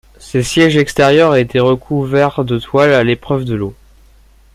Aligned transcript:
Ces 0.17 0.41
sièges 0.41 0.77
extérieurs 0.77 1.35
étaient 1.35 1.59
recouverts 1.59 2.43
de 2.43 2.57
toile 2.57 2.91
à 2.91 3.03
l'épreuve 3.03 3.45
de 3.45 3.53
l'eau. 3.53 3.75